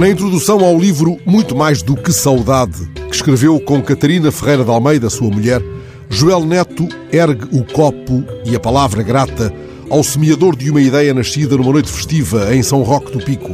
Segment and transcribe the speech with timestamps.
[0.00, 4.70] Na introdução ao livro Muito Mais do que Saudade, que escreveu com Catarina Ferreira de
[4.70, 5.62] Almeida, sua mulher,
[6.08, 9.52] Joel Neto ergue o copo e a palavra grata
[9.90, 13.50] ao semeador de uma ideia nascida numa noite festiva em São Roque do Pico.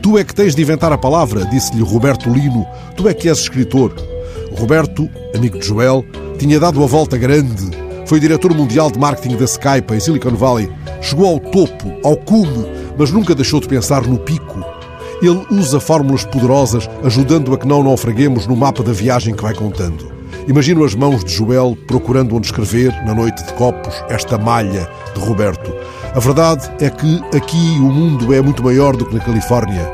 [0.00, 2.66] Tu é que tens de inventar a palavra, disse-lhe Roberto Lino.
[2.96, 3.92] Tu é que és escritor.
[4.56, 5.06] Roberto,
[5.36, 6.02] amigo de Joel,
[6.38, 7.68] tinha dado a volta grande.
[8.06, 10.72] Foi diretor mundial de marketing da Skype em Silicon Valley.
[11.02, 12.64] Chegou ao topo, ao cume,
[12.96, 14.73] mas nunca deixou de pensar no pico.
[15.22, 19.54] Ele usa fórmulas poderosas, ajudando a que não naufraguemos no mapa da viagem que vai
[19.54, 20.12] contando.
[20.46, 25.20] Imagino as mãos de Joel procurando onde escrever, na noite de copos, esta malha de
[25.20, 25.74] Roberto.
[26.14, 29.90] A verdade é que aqui o mundo é muito maior do que na Califórnia.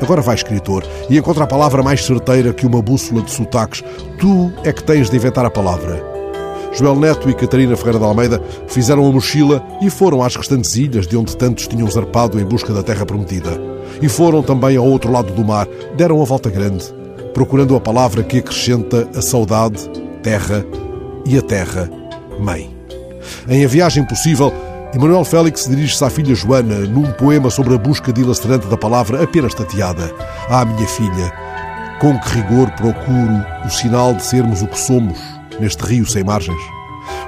[0.00, 3.82] Agora vai, escritor, e encontra a palavra mais certeira que uma bússola de sotaques.
[4.18, 6.09] Tu é que tens de inventar a palavra.
[6.72, 11.06] Joel Neto e Catarina Ferreira de Almeida fizeram a mochila e foram às restantes ilhas
[11.06, 13.60] de onde tantos tinham zarpado em busca da terra prometida.
[14.00, 16.84] E foram também ao outro lado do mar, deram a volta grande,
[17.34, 19.88] procurando a palavra que acrescenta a saudade,
[20.22, 20.64] terra
[21.26, 21.90] e a terra,
[22.38, 22.70] mãe.
[23.48, 24.52] Em A Viagem Possível,
[24.94, 29.54] Emanuel Félix dirige-se à filha Joana num poema sobre a busca dilacerante da palavra apenas
[29.54, 30.12] tateada.
[30.48, 31.32] Ah, minha filha,
[32.00, 36.60] com que rigor procuro o sinal de sermos o que somos neste rio sem margens.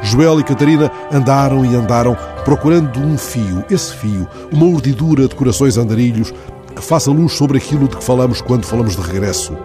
[0.03, 5.77] Joel e Catarina andaram e andaram procurando um fio, esse fio, uma urdidura de corações
[5.77, 6.33] andarilhos
[6.75, 9.57] que faça luz sobre aquilo de que falamos quando falamos de regresso.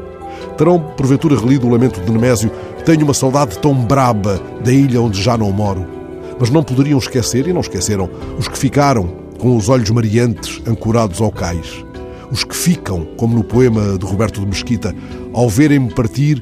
[0.58, 2.52] Terão, porventura, relido o lamento de Nemésio
[2.88, 5.86] Tenho uma saudade tão braba da ilha onde já não moro.
[6.40, 11.20] Mas não poderiam esquecer, e não esqueceram, os que ficaram com os olhos mariantes ancorados
[11.20, 11.84] ao cais.
[12.32, 14.96] Os que ficam, como no poema de Roberto de Mesquita,
[15.34, 16.42] ao verem-me partir,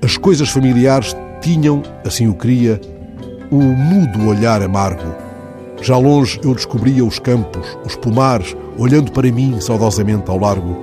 [0.00, 2.80] as coisas familiares tinham, assim o queria,
[3.50, 5.14] um mudo olhar amargo.
[5.80, 10.76] Já longe eu descobria os campos, os pomares, olhando para mim saudosamente ao largo.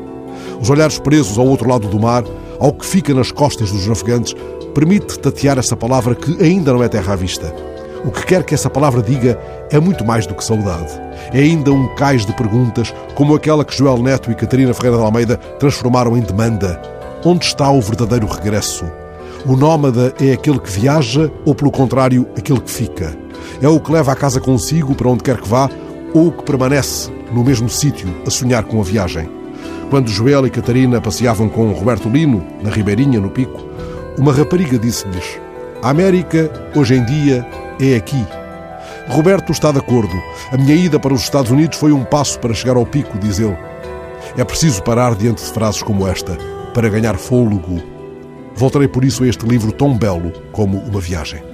[0.62, 2.24] Os olhares presos ao outro lado do mar,
[2.59, 4.36] ao que fica nas costas dos navegantes,
[4.74, 7.53] permite tatear essa palavra que ainda não é terra à vista.
[8.06, 9.40] O que quer que essa palavra diga
[9.72, 10.92] é muito mais do que saudade.
[11.34, 15.03] É ainda um cais de perguntas, como aquela que Joel Neto e Catarina Ferreira de
[15.03, 16.81] Almeida transformaram em demanda.
[17.25, 18.86] Onde está o verdadeiro regresso?
[19.46, 23.14] O nómada é aquele que viaja ou, pelo contrário, aquele que fica?
[23.62, 25.70] É o que leva a casa consigo para onde quer que vá
[26.14, 29.30] ou que permanece no mesmo sítio a sonhar com a viagem?
[29.90, 33.62] Quando Joel e Catarina passeavam com Roberto Lino, na Ribeirinha, no Pico,
[34.18, 35.38] uma rapariga disse-lhes:
[35.81, 37.46] A América, hoje em dia,
[37.81, 38.25] é aqui.
[39.10, 40.14] Roberto está de acordo.
[40.54, 43.40] A minha ida para os Estados Unidos foi um passo para chegar ao pico, diz
[43.40, 43.58] ele.
[44.38, 46.38] É preciso parar diante de frases como esta
[46.74, 47.93] para ganhar fôlego
[48.56, 51.53] Voltarei por isso a este livro tão belo como uma viagem.